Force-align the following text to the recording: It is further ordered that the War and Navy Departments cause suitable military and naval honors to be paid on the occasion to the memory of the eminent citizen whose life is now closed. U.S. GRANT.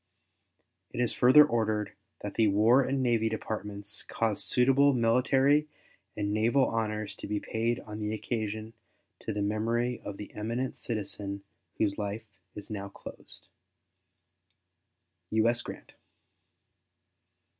It 0.89 0.99
is 0.99 1.13
further 1.13 1.45
ordered 1.45 1.93
that 2.21 2.33
the 2.33 2.47
War 2.47 2.81
and 2.81 3.03
Navy 3.03 3.29
Departments 3.29 4.01
cause 4.01 4.43
suitable 4.43 4.93
military 4.95 5.67
and 6.17 6.33
naval 6.33 6.65
honors 6.65 7.15
to 7.17 7.27
be 7.27 7.39
paid 7.39 7.79
on 7.81 7.99
the 7.99 8.11
occasion 8.11 8.73
to 9.19 9.31
the 9.31 9.43
memory 9.43 10.01
of 10.03 10.17
the 10.17 10.33
eminent 10.33 10.79
citizen 10.79 11.43
whose 11.77 11.99
life 11.99 12.23
is 12.55 12.71
now 12.71 12.89
closed. 12.89 13.47
U.S. 15.29 15.61
GRANT. 15.61 15.93